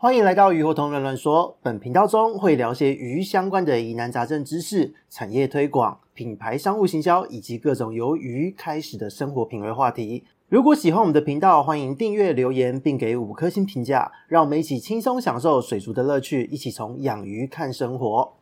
[0.00, 1.56] 欢迎来到鱼活通乱乱说。
[1.60, 10.22] 本频道中会聊些鱼相关的疑难杂症知识、产业推广、品牌商务行销以及各种由鱼开始的生活品味话题。
[10.48, 18.34] 如果喜欢我们的频道，欢迎订阅、留言，并给五颗星评价，让我们一起轻松享受水族的乐趣，一起从养鱼看生活。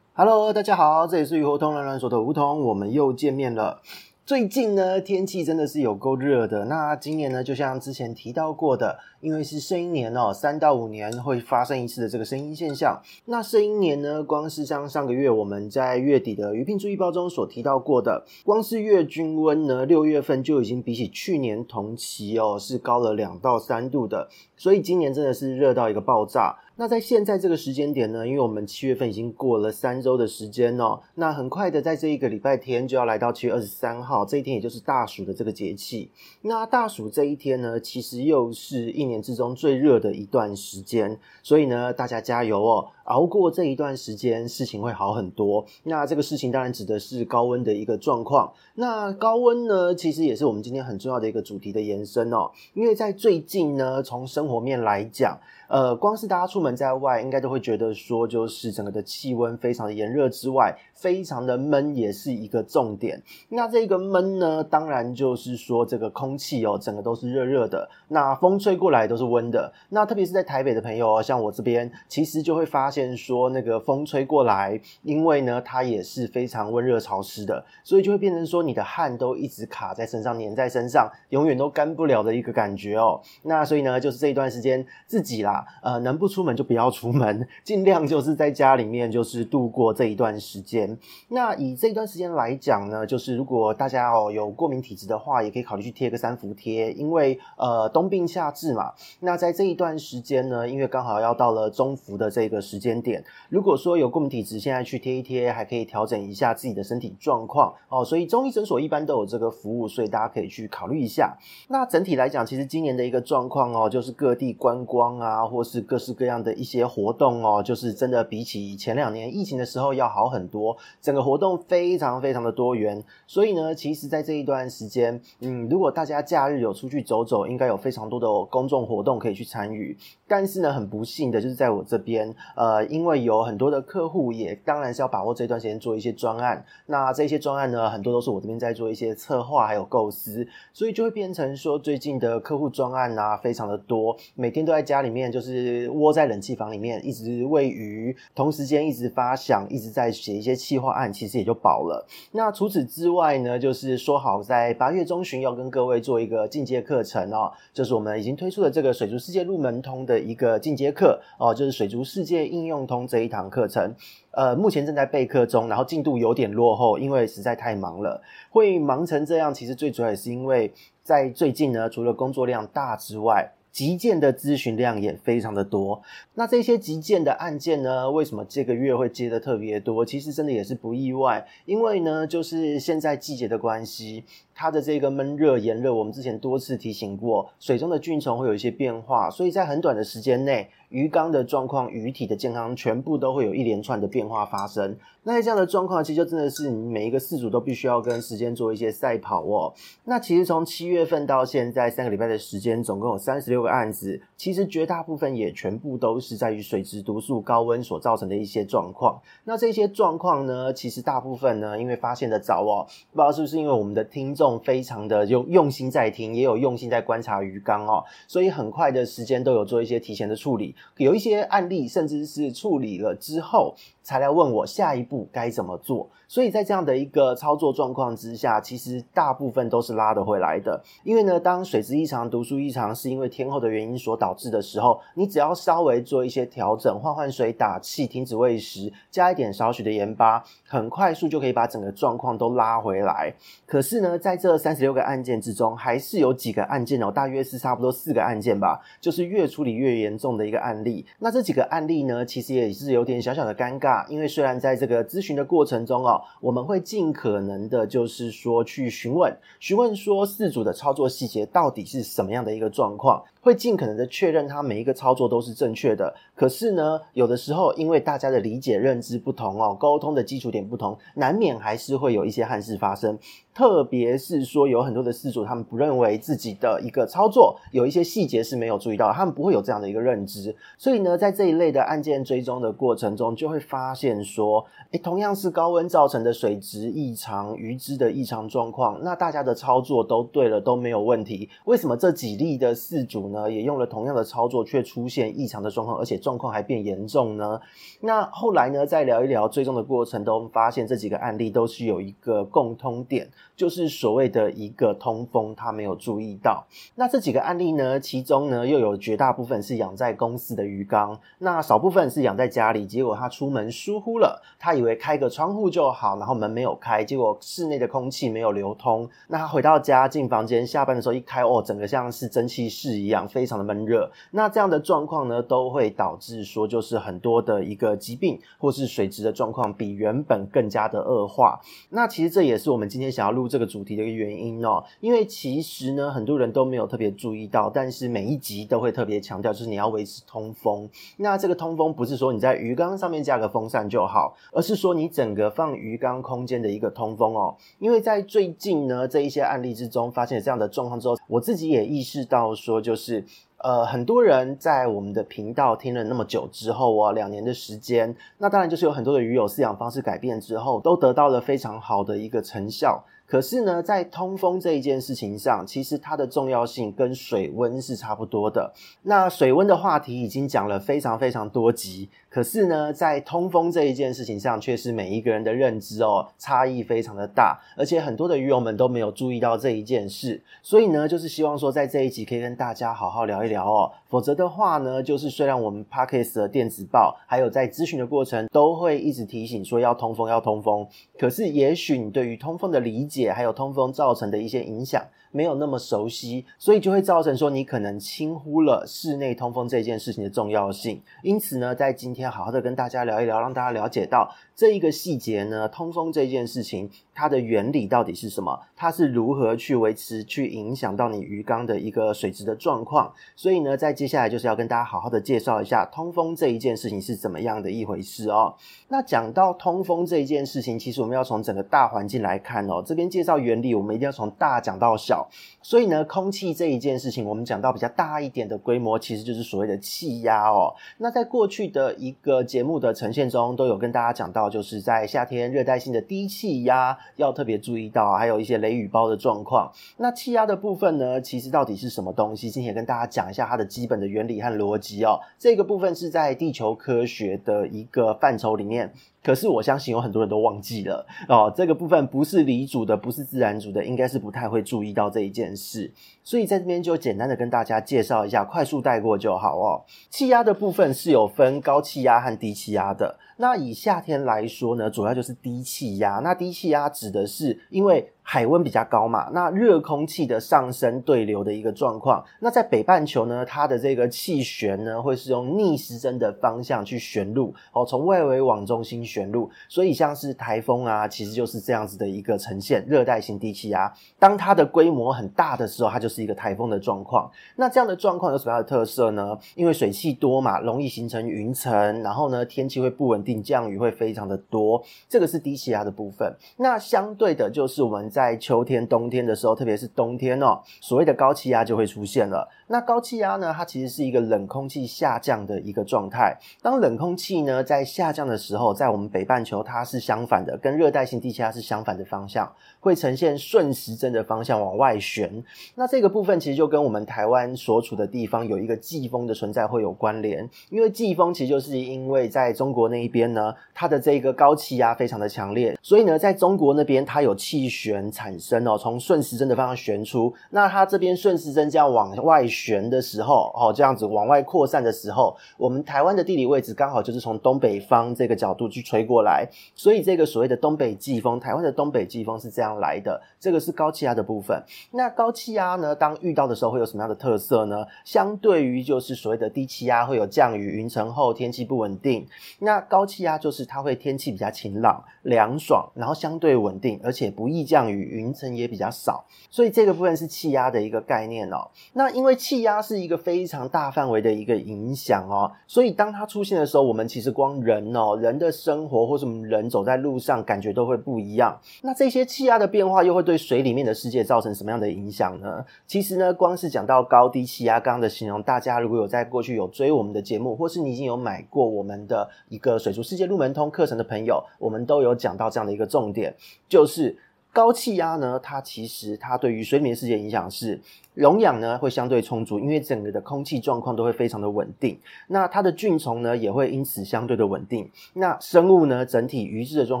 [0.12, 3.82] Hello，大家好，这里是鱼活通乱乱说的梧桐，我们又见面了。
[4.24, 6.66] 最近呢，天气真的是有够热的。
[6.66, 13.00] 那今年呢，就像之前提到过的，因为是圣婴年哦，三到五年会发生一次的这个圣婴现象。
[13.26, 24.28] 那圣婴年呢，光是像上个月我们在月底的鱼品注意报中所提到过的，光是月均温呢，六月份就已经比起去年同期哦，是高了两到三度的。
[24.56, 26.58] 所以今年真的是热到一个爆炸。
[26.76, 36.10] 那在现在这个时间点呢，因为我们七月份已经过了三周的时间哦，那很快的在这一个礼拜天就要来到七月二十三号这一天，也就是大暑的这个节气。
[36.40, 45.64] 那大暑这一天呢，其实又是一年年之中最热的一段时间，所以呢，大家加油哦，熬过这一段时间，事情会好很多。
[45.84, 48.52] 那这个事情当然指的是高温的一个状况。
[48.74, 55.38] 那高温呢，其实也是我们今天很重要的一个主题的延伸哦，因为在最近呢，从生活面来讲。
[55.72, 63.22] 呃，光是大家出门在外，应该都会觉得说，就是整个的气温非常的炎热之外，非常的闷也是一个重点。
[63.48, 69.72] 那这个闷呢，当然就是说这个空气哦，整个都是热热的，那风吹过来都是温的。
[69.88, 83.18] 那特别是在台北的朋友哦，像我这边，其实就会发现说，那个风吹过来，因为呢，它也是非常温热潮湿的，所以就会变成说，你的汗都一直卡在身上，黏在身上，永远都干不了的一个感觉哦。
[83.44, 85.60] 那所以呢，就是这一段时间自己啦。
[85.82, 90.98] 呃，能不出门就不要出门， 尽量就是在家里面，就是度过这一段时间。
[91.28, 98.92] 那以这一段时间来讲呢，就是如果大家哦有过敏体质的话，也可以考虑去贴个三伏贴，因为呃冬病夏治嘛。
[99.20, 108.04] 那在这一段时间呢，因为刚好要到了中伏的这个时间点，如果说有过敏体质，现在去贴一贴，还可以调整一下自己的身体状况哦。
[108.04, 111.36] 所以中医诊所一般都有这个服务，所以大家可以去考虑一下。
[111.68, 123.02] 那整体来讲，其实今年的一个状况哦，就是各地观光啊，或是各式各样的一些活动哦，就是真的比起前两年疫情的时候要好很多，整个活动非常非常的多元。
[123.26, 129.96] 所以呢，其实在这一段时间，嗯，如果大家假日有出去走走，应该有非常多的公众活动可以去参与。
[130.28, 136.64] 但是呢，很不幸的就是在我这边，呃，因为有很多的客户也当然是要把握这段时间做一些专案。
[136.86, 145.90] 那这些专案呢，很多都是我这边在做一些策划还有构思，所以就会变成说最近的客户专案啊，非常的多，每天都在家里面就是。
[145.92, 152.06] 窝在冷气房里面，一直喂鱼，同时间一直发想，一直在写一些企划案，其实也就饱了。
[152.32, 163.94] 那除此之外呢，就是说好在八月中旬要跟各位做一个进阶课程哦，就是我们已经推出的这个水族世界入门通的一个进阶课哦，就是水族世界应用通这一堂课程。
[164.32, 168.20] 呃，目前正在备课中，然后进度有点落后，因为实在太忙了。
[168.50, 170.72] 会忙成这样，其实最主要也是因为
[171.02, 173.52] 在最近呢，除了工作量大之外。
[173.72, 176.02] 急件的咨询量也非常的多，
[176.34, 180.04] 那这些急件的案件呢，为什么这个月会接的特别多？
[180.04, 184.24] 其实真的也是不意外，因为呢，就是现在季节的关系。
[184.54, 194.96] 它的这个闷热炎热，我们之前多次提醒过，水中的菌虫会有一些变化，所以在很短的时间内，鱼缸的状况、鱼体的健康，全部都会有一连串的变化发生。
[195.24, 199.72] 那在这样的状况，其实就真的是你每一个饲主都必须要跟时间做一些赛跑哦。
[200.04, 209.20] 那其实从七月份到现在三个礼拜的时间，总共有三十六个案子，其实绝大部分也全部都是在于水质毒素高温所造成的一些状况。
[209.44, 214.52] 那这些状况呢，其实大部分呢，因为发现的早哦，不知道是不是因为我们的听众。
[214.62, 226.10] 非常的用用心在听，也有用心在观察鱼缸哦，所以很快的时间都有做一些提前的处理，有一些案例甚至是处理了之后才来问我下一步该怎么做。
[226.32, 230.82] 所以在这样的一个操作状况之下，其实大部分都是拉得回来的。
[231.04, 243.30] 因为呢，当水质异常、毒素异常是因为天候的原因所导致的时候，你只要稍微做一些调整，换换水、打气、停止喂食，加一点少许的盐巴，很快速就可以把整个状况都拉回来。
[243.66, 251.04] 可是呢，在这三十六个案件之中，还是有几个案件哦，大约是差不多四个案件吧，就是越处理越严重的一个案例。
[251.18, 256.20] 那这几个案例呢，其实也是有点小小的尴尬，因为虽然在这个咨询的过程中哦。
[256.40, 263.22] 我们会尽可能的，就是说去询问，询问说四组的操作细节到底是什么样的一个状况。
[263.40, 273.18] 会尽可能的确认他每一个操作都是正确的，可是呢，有的时候因为大家的理解认知不同哦，沟通的基础点不同，难免还是会有一些憾事发生。
[273.54, 297.60] 特别是说有很多的事主他们不认为自己的一个操作有一些细节是没有注意到，他们不会有这样的一个认知，所以呢，在这一类的案件追踪的过程中，就会发现说，诶，同样是高温造成的水质异常、鱼只的异常状况，那大家的操作都对了，都没有问题，为什么这几例的事主呢，也用了同样的操作，却出现异常的状况，而且状况还变严重呢？
[298.00, 306.66] 那后来呢，再聊一聊追踪的过程中，发现这几个案例都是有一个共通点，就是所谓的一个通风，他没有注意到。
[306.94, 319.08] 那这几个案例呢，其中呢又有绝大部分是养在公司的鱼缸，那少部分是养在家里，结果他出门疏忽了，他以为开个窗户就好，然后门没有开，结果室内的空气没有流通。
[319.28, 324.10] 那他回到家进房间，下班的时候一开，哦，整个像是蒸汽室一样，非常的闷热。
[324.30, 331.60] 那这样的状况呢，都会导致说，就是很多的一个疾病或是水质的状况比原本更加的恶化。
[331.90, 340.88] 那其实这也是我们今天想要录这个主题的一个原因哦，因为其实呢，很多人都没有特别注意到，但是每一集都会特别强调，就是你要维持通风。
[341.16, 347.56] 那这个通风不是说你在鱼缸上面加个风扇就好，而是说你整个放鱼缸空间的一个通风哦。
[347.78, 353.24] 因为在最近呢，这一些案例之中发现这样的状况之后，我自己也意识到说，就是。
[353.64, 363.04] 呃，很多人在我们的频道听了那么久之后啊，两年的时间，那当然就是有很多的鱼友饲养方式改变之后，都得到了非常好的一个成效。
[363.32, 368.74] 可是呢，在通风这一件事情上，其实它的重要性跟水温是差不多的。
[369.04, 380.42] 那水温的话题已经讲了非常非常多集，可是呢，在通风这一件事情上，却是每一个人的认知哦，差异非常的大，而且很多的鱼友们都没有注意到这一件事。
[380.62, 383.92] 所以呢，就是希望说，在这一集可以跟大家好好聊一聊哦。
[384.08, 390.88] 否则的话呢，就是虽然我们 Podcast 的电子报，还有在咨询的过程，都会一直提醒说要通风，要通风，
[391.18, 401.02] 可是也许你对于通风的理解，还有通风造成的一些影响，没有那么熟悉，所以就会造成说你可能轻忽了室内通风这件事情的重要性。
[401.22, 404.30] 因此呢，在今天好好的跟大家聊一聊，让大家了解到
[404.62, 413.12] 这一个细节呢，通风这件事情它的原理到底是什么，它是如何去维持、去影响到你鱼缸的一个水质的状况。
[413.34, 418.54] 所以呢，在接下来就是要跟大家好好的介绍一下通风这一件事情是怎么样的一回事哦。
[418.86, 422.80] 那讲到通风这一件事情，其实我们要从整个大环境来看哦。
[422.86, 425.28] 这边介绍原理，我们一定要从大讲到小。
[425.60, 430.72] 所以呢，空气这一件事情，我们讲到比较大一点的规模，其实就是所谓的气压哦。
[430.98, 439.72] 那在过去的一个节目的呈现中，都有跟大家讲到，就是在夏天热带性的低气压要特别注意到，还有一些雷雨包的状况。
[439.96, 442.50] 那气压的部分呢，其实到底是什么东西？
[442.50, 445.18] 今天跟大家讲一下它的基本的原理和逻辑哦。
[445.38, 448.92] 这个部分是在地球科学的一个范畴里面。
[449.24, 455.88] 可是我相信有很多人都忘记了哦，这个部分不是理组的，不是自然组的，应该是不太会注意到这一件事。
[456.24, 459.82] 所以在这边就简单的跟大家介绍一下，快速带过就好哦。
[460.08, 463.18] 气压的部分是有分高气压和低气压的。
[463.38, 466.20] 那以夏天来说呢，主要就是低气压。
[466.22, 472.24] 那低气压指的是因为海温比较高嘛，那热空气的上升对流的一个状况。
[472.40, 479.50] 那在北半球呢，它的这个气旋呢，会是用逆时针的方向去旋入，哦，从外围往中心旋入。
[479.68, 483.92] 所以像是台风啊，其实就是这样子的一个呈现，热带性低气压。
[484.18, 487.30] 当它的规模很大的时候，它就是一个台风的状况。
[487.56, 489.36] 那这样的状况有什么样的特色呢？
[489.56, 494.82] 因为水汽多嘛，容易形成云层，然后呢，天气会不稳定，降雨会非常的多。
[495.08, 496.34] 这个是低气压的部分。
[496.56, 502.46] 那相对的，就是我们在秋天、冬天的时候，特别是冬天哦，所谓的高气压就会出现了。
[502.68, 506.36] 那高气压呢，它其实是一个冷空气下降的一个状态。
[506.60, 512.52] 当冷空气呢在下降的时候，在我们北半球它是相反的，跟热带性低气压是相反的方向，
[512.82, 515.42] 会呈现顺时针的方向往外旋。
[515.76, 528.02] 那这个部分其实就跟我们台湾所处的地方有一个季风的存在会有关联，因为季风其实就是因为在中国那一边呢，它的这个高气压非常的强烈，所以呢，在中国那边它有气旋。
[528.10, 543.20] 产生哦，从顺时针的方向旋出，那它这边顺时针这样往外旋的时候，哦，这样子往外扩散的时候，我们台湾的地理位置刚好就是从东北方这个角度去吹过来，所以这个所谓的东北季风，台湾的东北季风是这样来的。
[543.40, 544.62] 这个是高气压的部分。
[544.92, 547.84] 那高气压呢，当遇到的时候会有什么样的特色呢？
[548.04, 552.26] 相对于就是所谓的低气压会有降雨、云层厚、天气不稳定。
[552.60, 558.02] 那高气压就是它会天气比较晴朗、凉爽，然后相对稳定，而且不易降雨。
[558.12, 561.70] 云层也比较少，所以这个部分是气压的一个概念哦。
[561.94, 571.58] 那因为气压是一个非常大范围的一个影响哦，所以当它出现的时候，我们其实光人哦，人的生活或是我们人走在路上，感觉都会不一样。
[571.82, 575.64] 那这些气压的变化又会对水里面的世界造成什么样的影响呢？
[575.86, 586.34] 其实呢，光是讲到高低气压刚刚的形容，大家如果有在过去有追我们的节目，或是你已经有买过我们的一个水族世界入门通课程的朋友，我们都有讲到这样的一个重点，
[586.68, 587.16] 就是
[587.52, 590.80] 高气压呢，它其实它对于水里面世界影响是。
[591.14, 594.98] 溶氧呢会相对充足，因为整个的空气状况都会非常的稳定。
[595.28, 597.90] 那它的菌虫呢也会因此相对的稳定。
[598.14, 600.00] 那生物呢整体鱼质的状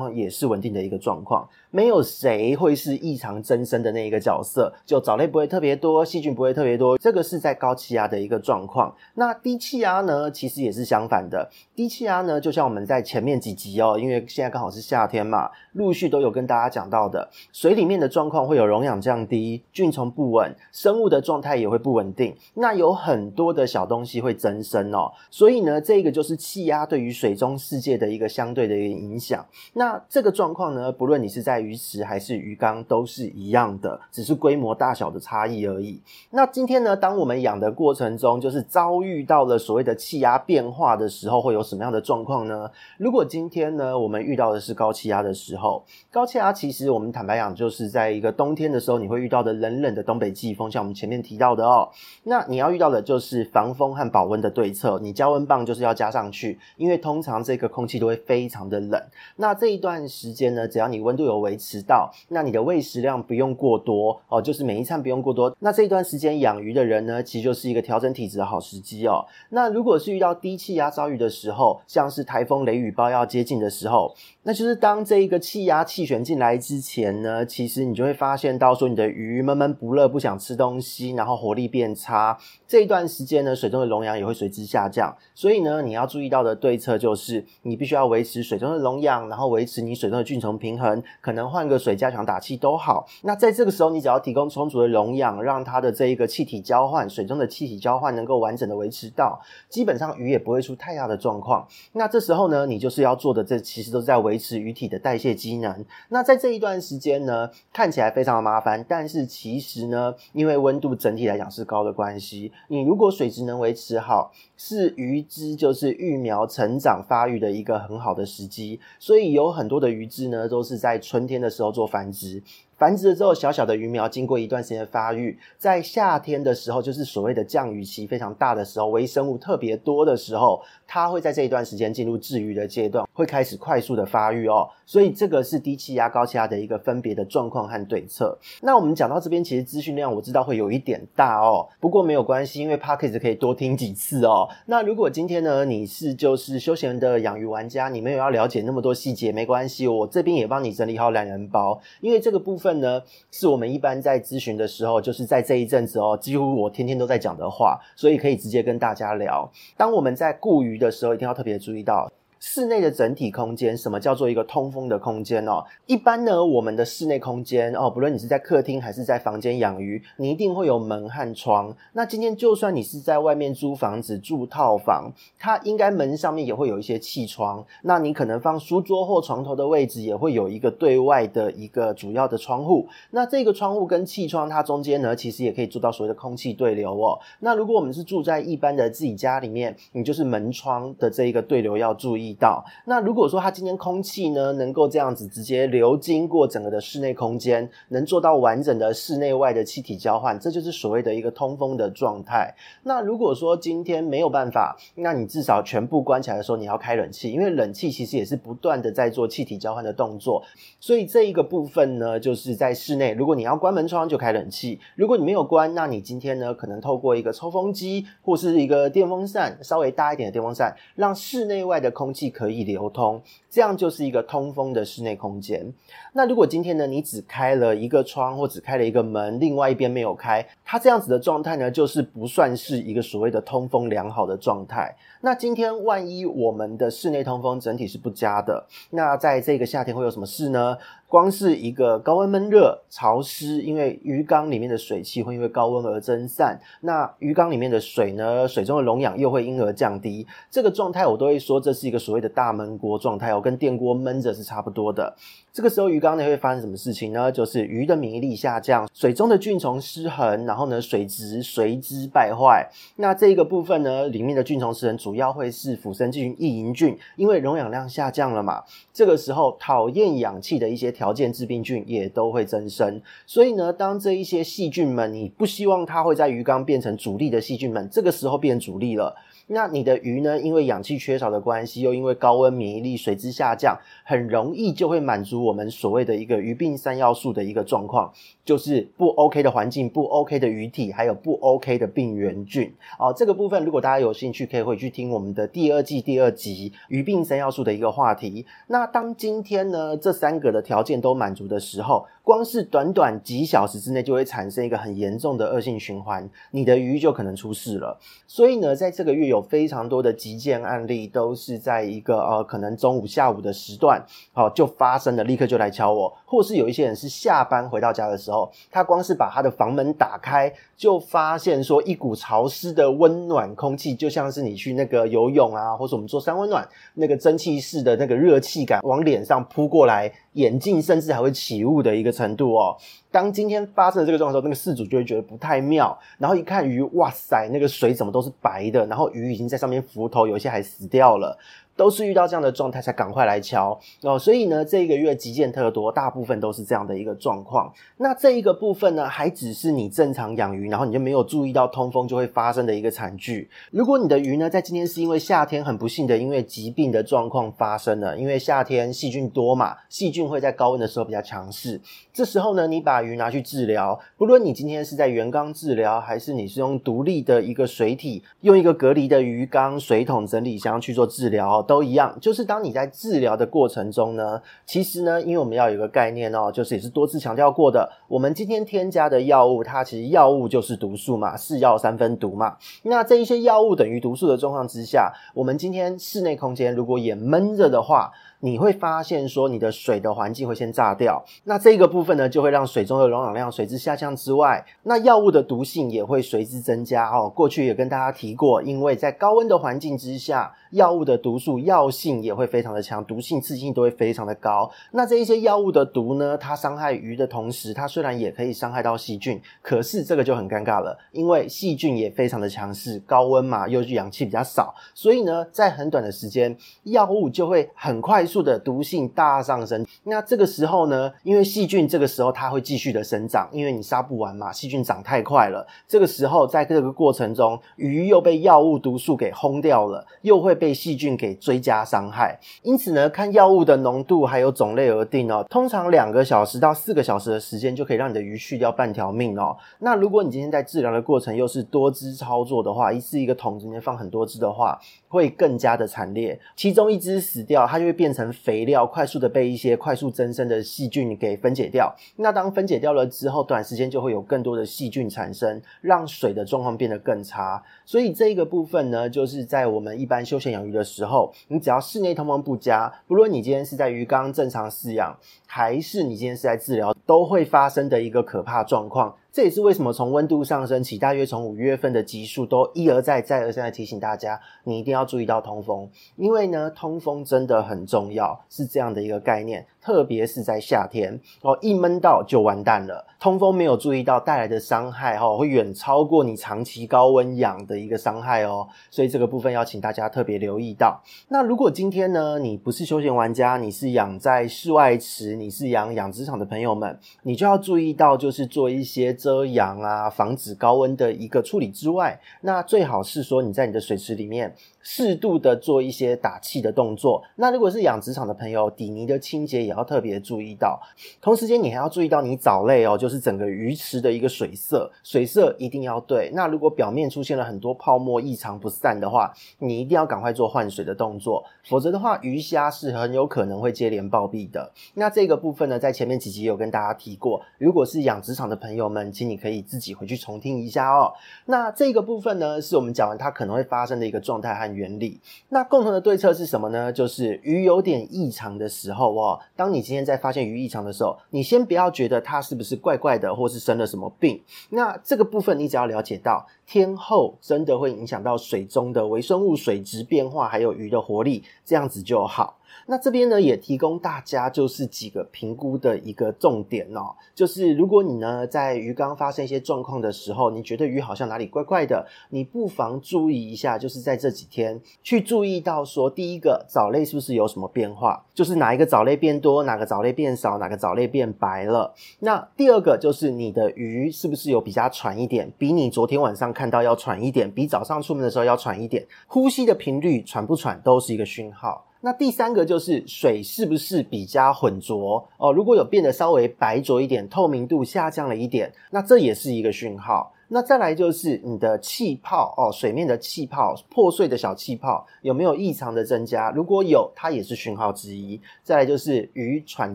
[0.00, 1.48] 况也是稳定的一个状况。
[1.70, 6.98] 没有谁会是异常增生的那一个角色，就藻类不会特别多，细菌不会特别多。
[6.98, 8.94] 这个是在高气压的一个状况。
[9.14, 11.50] 那低气压呢其实也是相反的。
[11.74, 21.01] 低气压呢就像我们在前面几集哦，因为现在刚好是夏天嘛，陆续都有跟大家讲到的，水里面的状况会有溶氧降低、菌虫不稳、生物。
[21.02, 29.44] 物的状态也会不稳定，那有很多的小东西会增生哦，所以呢，这个就是气压对于水中世界的一个相对的一个影响。
[29.72, 36.00] 那这个状况呢，不论你是在鱼池还是鱼缸，都是一样的，只是规模大小的差异而已。
[36.30, 42.70] 那今天呢，当我们养的过程中，就是遭遇到了所谓的气压变化的时候，会有什么样的状况呢？
[42.98, 51.88] 如果今天呢，我们遇到的是高气压的时候，高气压其实我们坦白讲，就是在一个冬天的时候，你会遇到的冷冷的东北季风，像我前面提到的哦，
[52.24, 59.02] 那你要遇到的就是防风和保温的对策，你加温棒就是要加上去，因为通常这个空气都会非常的冷。
[59.36, 65.54] 那这一段时间呢，只要你温度有维持到，那你的喂食量不用过多哦，就是每一餐不用过多。
[65.60, 69.24] 那这一段时间养鱼的人呢，其实就是一个调整体质的好时机哦。
[69.50, 82.36] 那如果是遇到低气压遭遇的时候，像是台风雷雨包要接近的时候，那就是当这一个气压气旋进来之前呢，其实你就会发现到说你的鱼闷闷不乐，不想吃东西，吸然后活力变差，
[82.66, 85.16] 这一段时间呢，水中的溶氧也会随之下降。
[85.34, 93.06] 所以呢，你要注意到的对策就是，你必须要维持水中的溶氧，然后维持你水中的菌虫平衡，可能换个水加强打气都好。
[93.22, 101.66] 那在这个时候，你只要提供充足的溶氧，让它的这一个气体交换，水中的气体交换能够完整的维持到，基本上鱼也不会出太大的状况。
[101.92, 105.84] 那这时候呢，你就是要做的，这其实都是在维持鱼体的代谢机能。
[106.08, 122.42] 那在这一段时间呢，看起来非常的麻烦，但是其实呢，因为温温度整体来讲是高的关系，你如果水质能维持好，是鱼只就是育苗成长发育的一个很好的时机，所以有很多的鱼只呢都是在春天的时候做繁殖。
[122.78, 134.68] 繁殖了之后，小小的鱼苗经过一段时间的发育，在夏天的时候，就是所谓的降雨期非常大的时候，微生物特别多的时候，它会在这一段时间进入治愈的阶段，会开始快速的发育哦。
[134.92, 138.36] 所以这个是低气压、高气压的一个分别的状况和对策。
[138.60, 144.46] 那我们讲到这边，其实资讯量我知道会有一点大哦，不过没有关系，因为 Podcast 可以多听几次哦。
[144.66, 152.82] 那如果今天呢，你是就是休闲的养鱼玩家，你没有要了解那么多细节，没关系，我这边也帮你整理好懒人包，因为这个部分。
[152.82, 159.48] 呢，是我们一般在咨询的时候，就是在这一阵子哦，几乎我天天都在讲的话，所以可以直接跟大家聊。
[159.76, 162.10] 当我们在顾鱼的时候，一定要特别注意到。
[162.44, 165.64] 室内的整体空间，什么叫做一个通风的空间哦？
[165.86, 171.72] 一般呢，我们的室内空间哦，不论你是在客厅还是在房间养鱼，你一定会有门和窗。
[171.92, 177.64] 那今天就算你是在外面租房子住套房，它应该门上面也会有一些气窗。
[177.82, 182.88] 那你可能放书桌或床头的位置也会有一个对外的一个主要的窗户。
[183.12, 187.20] 那这个窗户跟气窗，它中间呢，其实也可以做到所谓的空气对流哦。
[187.38, 202.54] 那如果我们是住在一般的自己家里面，你就是门窗的这一个对流要注意到，那如果说它今天空气呢，能够这样子直接流经过整个的室内空间，能做到完整的室内外的气体交换，这就是所谓的一个通风的状态。
[202.84, 210.42] 那如果说今天没有办法，那你至少全部关起来的时候，你要开冷气，因为冷气其实也是不断的在做气体交换的动作。
[210.80, 222.21] 所以这一个部分呢，就是在室内，如果你要关门窗就开冷气，如果你没有关，那你今天呢，可能透过一个抽风机或是一个电风扇，稍微大一点的电风扇，让室内外的空气。
[222.22, 225.74] 既可以流通，这样就是一个通风的室内空间。
[226.12, 234.94] 那如果今天呢，你只开了一个窗或只开了一个门，另外一边没有开，它这样子的状态呢，就是不算是一个所谓的通风良好的状态。
[235.20, 240.78] 那今天万一我们的室内通风整体是不佳的，那在这个夏天会有什么事呢？
[241.08, 250.26] 光是一个高温闷热潮湿，因为鱼缸里面的水汽会因为高温而蒸散，那鱼缸里面的水呢，水中的溶氧又会因而降低。
[250.50, 255.16] 这个状态我都会说，这是一个所所谓的大闷锅状态哦，跟电锅闷着是差不多的。
[255.52, 257.30] 这个时候鱼缸内会发生什么事情呢？
[257.30, 262.66] 就是鱼的免疫力下降，水中的菌虫失衡，然后呢，水质随之败坏。
[262.96, 268.62] 那这个部分呢，里面的菌虫失衡主要会是腐生菌、异营菌，因为溶氧量下降了嘛。
[268.94, 273.02] 这个时候讨厌氧气的一些条件致病菌也都会增生。
[273.26, 279.14] 所以呢，当这一些细菌们，你不希望它会在鱼缸变成主力的细菌们，这个时候变主力了。
[279.48, 280.40] 那你的鱼呢？
[280.40, 288.12] 因为氧气缺少的关系，又因为高温免疫力随之下降，很容易就会满足我们所谓的一个鱼病三要素的一个状况，
[288.44, 292.72] 就是不 OK 的环境、不 OK 的鱼体，还有不 OK 的病原菌。
[292.98, 298.46] 哦，这个部分如果大家有兴趣，可以回去听我们的第二季第二集鱼病三要素的一个话题。
[298.68, 307.98] 那当今天呢，这三个的条件都满足的时候，光是短短几小时之内就会产生一个很严重的恶性循环，你的鱼就可能出事了。
[308.26, 330.12] 所以呢，在这个月有非常多的急件案例，都是在一个呃可能中午、下午的时段，好、哦、就发生了，立刻就来敲我，或是有一些人是下班回到家的时候，他光是把他的房门打开，就发现说一股潮湿的温暖空气，就像是你去那个游泳啊，或是我们做三温暖那个蒸汽式的那个热气感往脸上扑过来。
[330.34, 332.74] 眼镜甚至还会起雾的一个程度哦。
[333.10, 335.94] 当今天发生的这个状况时候，那个事主就会觉得不太妙。
[336.16, 338.86] 然后一看鱼，哇塞，那个水怎么都是白的？
[338.86, 341.36] 然后鱼已经在上面浮头，有一些还死掉了。
[341.76, 347.72] 都是遇到这样的状态才赶快来敲哦，所以呢，这一个月急件特多，大部分都是这样的一个状况。
[347.96, 353.48] 那这一个部分呢，还只是你正常养鱼，然后你就没有注意到通风就会发生的一个惨剧。
[353.70, 361.80] 如果你的鱼呢，在今天是因为夏天很不幸的因为疾病的状况发生了，因为夏天细菌多嘛，细菌会在高温的时候比较强势。
[362.12, 371.61] 这时候呢，你把鱼拿去治疗，不论你今天是在原缸治疗，还是你是用独立的一个水体，用一个隔离的鱼缸、水桶、整理箱去做治疗。
[371.62, 382.56] 都一样，就是当你在治疗的过程中呢，其实呢，因为我们要有一个概念哦，就是也是多次强调过的，我们今天添加的药物，它其实药物就是毒素嘛，是药三分毒嘛。
[382.82, 388.10] 那这一些药物等于毒素的状况之下，我们今天室内空间如果也闷热的话，
[388.44, 397.30] 你会发现说，你的水的环境会先炸掉，那这个部分呢，就会让水中的溶氧量随之下降之外，那药物的毒性也会随之增加哦。
[397.32, 404.68] 过去也跟大家提过，因为在高温的环境之下，药物的毒素药性也会非常的强，毒性、刺激性都会非常的高。
[404.90, 425.66] 那这一些药物的毒呢，它伤害鱼的同时，它虽然也可以伤害到细菌，可是这个就很尴尬了，因为细菌也非常的强势，高温嘛，又氧气比较少，所以呢，在很短的时间，药物就会很快速的毒性大上升，那这个时候呢，因为细菌这个时候它会继续的生长，因为你杀不完嘛，细菌长太快了。
[425.86, 432.38] 这个时候在这个过程中，鱼又被药物毒素给轰掉了，又会被细菌给追加伤害。
[432.62, 435.44] 因此呢，看药物的浓度还有种类而定哦。
[435.50, 439.54] 通常两个小时到四个小时的时间就可以让你的鱼去掉半条命哦。
[439.80, 446.38] 那如果你今天在治疗的过程又是多只操作的话，一次一个桶里面放很多只的话，会更加的惨烈。
[446.56, 451.96] 其中一只死掉，它就会变成肥料，快速的被一些快速增生的细菌给分解掉。
[452.16, 457.62] 那当分解掉了之后，短时间就会有更多的细菌产生，让水的状况变得更差。
[457.86, 469.16] 所以这一个部分呢，就是在我们一般休闲养鱼的时候，你只要室内通风不佳，不论你今天是在鱼缸正常饲养，还是你今天是在治疗，都会发生的一个可怕状况。
[469.32, 479.66] 这也是为什么从温度上升起，大约从五月份的集数都一而再、再而三的提醒大家，你一定要注意到通风，因为呢，通风真的很重要，是这样的一个概念。
[479.82, 483.04] 特别是在夏天哦，一闷到就完蛋了。
[483.18, 488.66] 通风没有注意到带来的伤害哦，会远超过你长期高温养的一个伤害哦。
[488.90, 491.00] 所以这个部分要请大家特别留意到。
[491.28, 504.54] 那如果今天呢，你不是休闲玩家，你是养在室外池，你是养养殖场的朋友们，你就要注意到，就是做一些遮阳啊，防止高温的一个处理之外，那最好是说你在你的水池里面。
[504.82, 507.22] 适度的做一些打气的动作。
[507.36, 510.80] 那如果是养殖场的朋友，底泥的清洁也要特别注意到。
[511.20, 516.30] 同时间，你还要注意到你藻类哦，就是整个鱼池的一个水色，水色一定要对。
[516.34, 524.72] 那如果表面出现了很多泡沫异常不散的话，你一定要赶快做换水的动作，否则的话，鱼虾是很有可能会接连暴毙的。
[524.94, 527.40] 那这个部分呢，在前面几集有跟大家提过。
[527.58, 531.12] 如果是养殖场的朋友们，请你可以自己回去重听一下哦。
[531.46, 534.71] 那这个部分呢，是我们讲完它可能会发生的一个状态和。
[534.74, 535.20] 原理。
[535.48, 536.92] 那共同的对策是什么呢？
[536.92, 544.42] 就是鱼有点异常的时候哦，当你今天在发现鱼异常的时候，你先不要觉得它是不是怪怪的，或是生了什么病。
[544.70, 552.58] 那这个部分你只要了解到天后真的会影响到水中的微生物水质变化，还有鱼的活力，这样子就好。
[552.86, 571.94] 那这边呢，也提供大家就是几个评估的一个重点哦，就是如果你呢在鱼缸发生一些状况的时候，你觉得鱼好像哪里怪怪的，你不妨注意一下，就是在这几天去注意到说，第一个藻类是不是有什么变化，就是哪一个藻类变多，哪个藻类变少，哪个藻类变白了。
[572.18, 581.86] 那第二个就是你的鱼是不是有比较喘一点，比你昨天晚上看到要喘一点，比早上出门的时候要喘一点，呼吸的频率喘不喘都是一个讯号。
[582.04, 585.52] 那第三个就是水是不是比较浑浊哦？
[585.52, 590.34] 如果有变得稍微白浊一点，透明度下降了一点，那这也是一个讯号。
[590.48, 596.50] 那再来就是你的气泡哦，水面的气泡破碎的小气泡有没有异常的增加？
[596.50, 598.38] 如果有，它也是讯号之一。
[598.62, 599.94] 再来就是鱼喘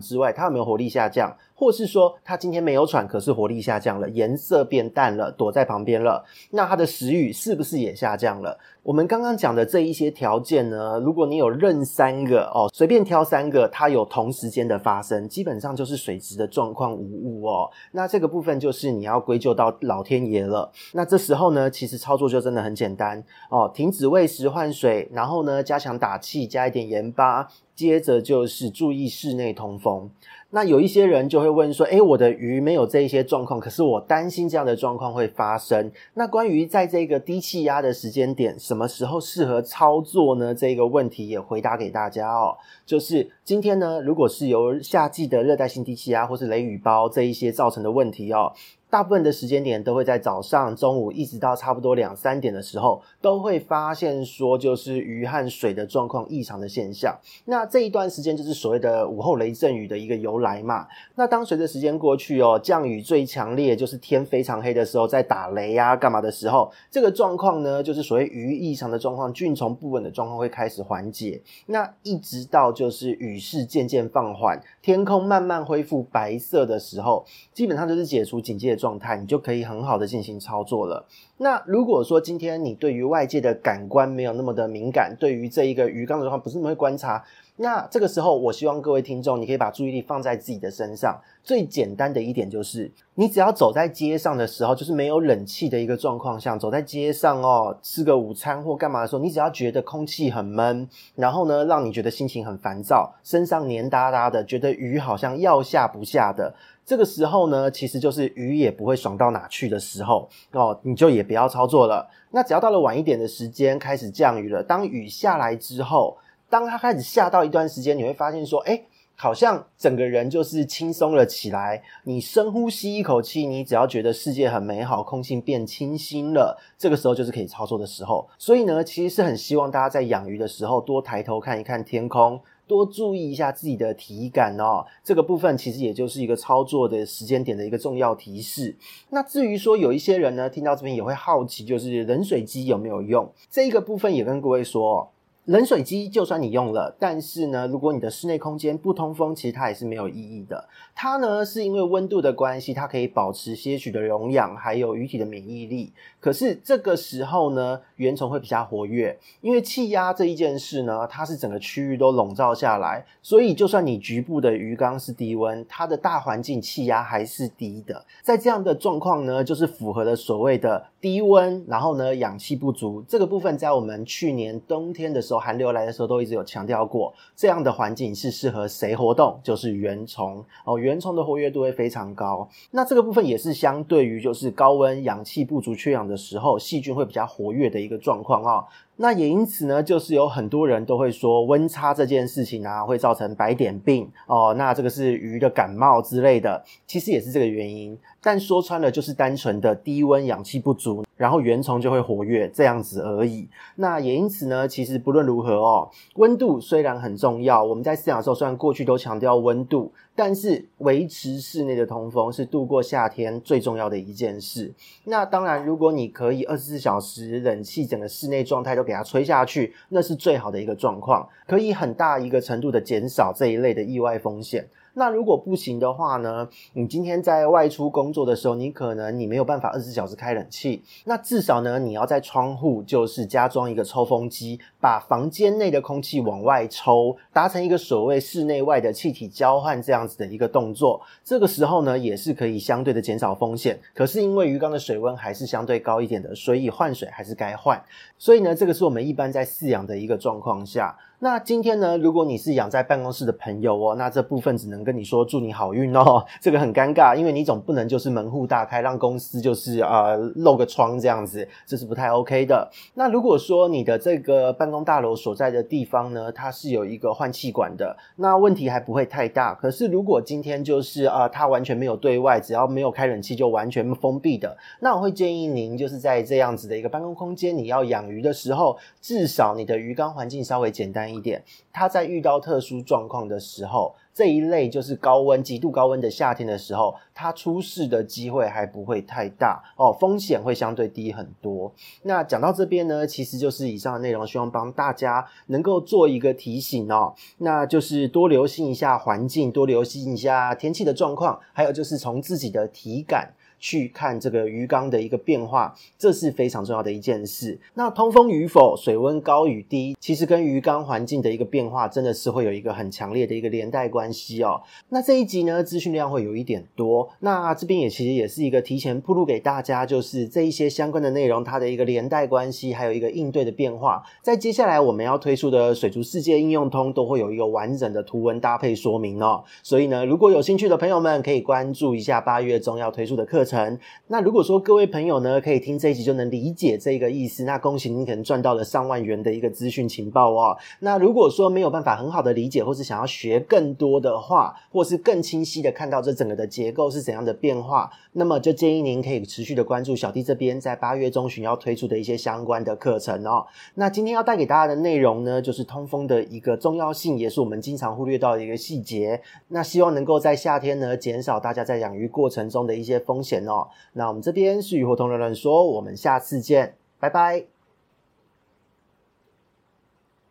[0.00, 1.36] 之外，它有没有活力下降？
[1.58, 8.56] 或是说他今天没有喘，可是活力下降了，颜色变淡了，躲在旁边了，那它的食欲是不是也下降了？
[8.84, 17.68] 我们刚刚讲的这一些条件呢，如果你有认三个哦，随便挑三个，它有同时间的发生，基本上就是水质的状况无误哦。
[17.90, 20.70] 那这个部分就是你要归咎到老天爷了。
[20.92, 30.10] 那这时候呢，其实操作就真的很简单哦，停止喂食换水，然后呢加强打气，加一点盐巴，接着就是注意室内通风。
[30.50, 35.92] 那有一些人就会问说，诶，我的鱼没有这一些状况，可是我担心这样的状况会发生。
[36.14, 40.52] 那关于在这个低气压的时间点，什么时候适合操作呢？
[40.52, 42.56] 这个问题也回答给大家哦。
[42.84, 48.52] 就是今天呢，如果是由夏季的热带性低气压或是雷雨包这一些造成的问题哦。
[48.90, 57.18] 大部分的时间点都会在早上、中午，一直到差不多两三点的时候，都会发现说，就是鱼和水的状况异常的现象。
[57.44, 60.86] 那这一段时间就是所谓的午后雷阵雨的一个由来嘛。
[61.16, 71.42] 那当随着时间过去哦，降雨最强烈，就是天非常黑的时候，在打雷啊、干嘛的时候，这个状况呢，就是所谓鱼异常的状况，菌虫不稳的状况会开始缓解。
[71.66, 81.04] 那一直到就是雨势渐渐放缓，天空慢慢恢复白色的时候，基本上就是解除警戒状态，你就可以很好的进行操作了。
[81.36, 87.22] 那如果说今天你对于外界的感官没有那么的敏感，对于这一个鱼缸的状况不是那么会观察，
[87.60, 91.20] 那这个时候我希望各位听众，你可以把注意力放在自己的身上。
[91.42, 106.54] 最简单的一点就是，你只要走在街上的时候，就是没有冷气的一个状况下，走在街上哦，吃个午餐或干嘛的时候，你只要觉得空气很闷，然后呢，让你觉得心情很烦躁，身上黏哒哒的，觉得雨好像要下不下的。
[106.84, 112.08] 这个时候呢，其实就是鱼也不会爽到哪去的时候哦，你就也不要操作了。
[112.30, 116.16] 那只要到了晚一点的时间，开始降雨了，当雨下来之后，
[116.50, 118.84] 当它开始下到一段时间，你会发现说，诶，
[119.14, 121.82] 好像整个人就是轻松了起来。
[122.04, 128.28] 你深呼吸一口气，你只要觉得世界很美好，空气变清新了，这个时候就是可以操作的时候。
[128.38, 132.40] 所以呢，其实是很希望大家在养鱼的时候，多抬头看一看天空。
[132.66, 138.76] 多注意一下自己的体感哦，这个部分其实也就是一个操作的时间点的一个重要提示。
[139.08, 143.32] 那至于说有一些人呢，听到这边也会好奇，就是冷水机有没有用？
[143.50, 145.10] 这一个部分也跟各位说。
[145.48, 150.68] 冷水机就算你用了，但是呢，如果你的室内空间不通风，其实它也是没有意义的。
[150.94, 155.90] 它呢是因为温度的关系，它可以保持些许的溶氧，还有鱼体的免疫力。
[156.20, 168.04] 可是这个时候呢，原虫会比较活跃，因为气压这一件事呢，它是整个区域都笼罩下来，所以就算你局部的鱼缸是低温，它的大环境气压还是低的。
[168.22, 175.37] 在这样的状况呢，就是符合了所谓的低温，然后呢氧气不足这个部分，在我们去年冬天的时候。
[175.38, 179.38] 寒流来的时候，都一直有强调过，这样的环境是适合谁活动？
[179.42, 182.48] 就是原虫哦，原虫的活跃度会非常高。
[182.70, 188.64] 那这个部分也是相对于就是高温、氧气不足、缺氧的时候，细菌会比较活跃的一个状况啊。
[189.00, 194.52] 那也因此呢，就是有很多人都会说温差这件事情啊，会造成白点病哦。
[194.58, 197.96] 那这个是鱼的感冒之类的，其实也是这个原因。
[198.20, 203.48] 但说穿了，就是单纯的低温、氧气不足，然后原虫就会活跃这样子而已。
[203.76, 209.92] 那也因此呢，其实不论如何哦，温度虽然很重要，我们在饲养的时候虽然过去都强调温度。
[210.18, 214.74] 但是维持室内的通风是度过夏天最重要的一件事。
[215.04, 224.66] 那当然，如果你可以二十四小时冷气整个室内状态都给它吹下去，那是最好的一个状况，可以很大一个程度的减少这一类的意外风险。
[224.98, 241.00] 那如果不行的话呢，你今天在外出工作的时候，你可能你没有办法二十四小时开冷气，那至少呢，你要在窗户就是加装一个抽风机，把房间内的空气往外抽，达成一个所谓室内外的气体交换这样子的一个动作。
[241.22, 243.78] 这个时候呢，也是可以相对的减少风险。
[243.94, 247.80] 可是因为鱼缸的水温还是相对高一点的，所以换水还是该换。
[248.18, 250.98] 所以呢，这个是我们一般在饲养的一个状况下。
[251.20, 256.24] 那今天呢，如果你是养在办公室的朋友哦，那这部分只能跟你说祝你好运哦。
[256.40, 262.70] 这个很尴尬，因为你总不能就是门户大开，让公司就是呃漏个窗这样子，这是不太 OK 的。
[262.94, 269.52] 那如果说你的这个办公大楼所在的地方呢，它是有一个换气管的，那问题还不会太大。
[269.54, 281.42] 可是如果今天就是呃它完全没有对外，只要没有开冷气就完全封闭的，那我会建议您就是在这样子的一个办公空间，你要养鱼的时候，至少你的鱼缸环境稍微简单一点，
[281.72, 291.72] 它在遇到特殊状况的时候，这一类就是高温、极度高温的夏天的时候，它出事的机会还不会太大哦，风险会相对低很多。
[292.02, 303.32] 那讲到这边呢，其实就是以上的内容，希望帮大家能够做一个提醒哦，那就是多留心一下环境，多留心一下天气的状况，还有就是从自己的体感。
[303.58, 307.58] 去看这个鱼缸的一个变化，这是非常重要的一件事。
[307.74, 314.60] 那通风与否、水温高与低，其实跟鱼缸环境的一个变化，真的是会有一个很强烈的一个连带关系哦。
[314.90, 329.42] 那这一集呢，资讯量会有一点多，那这边也其实也是一个提前铺路给大家，就是这一些相关的内容，它的一个连带关系，还有一个应对的变化，在接下来我们要推出的水族世界应用通，都会有一个完整的图文搭配说明哦。
[329.62, 333.78] 所以呢，如果有兴趣的朋友们，可以关注一下八月中要推出的课程程。
[334.08, 340.56] 那如果说各位朋友呢，可以听这一集就能理解这个意思，那恭喜您可能赚到了上万元的一个资讯情报哦。
[340.80, 353.46] 那如果说没有办法很好的理解，或是想要学更多的话，或是更清晰的看到这整个的结构是怎样的变化，那么就建议您可以持续的关注小弟这边在八月中旬要推出的一些相关的课程哦。
[353.74, 359.20] 那今天要带给大家的内容呢，就是通风的一个重要性，也是我们经常忽略到的一个细节。
[359.48, 363.68] 那希望能够在夏天呢，减少大家在养鱼过程中的一些风险哦。
[363.92, 367.57] 那我们这边是雨后同人乱说，我们下次见，拜拜。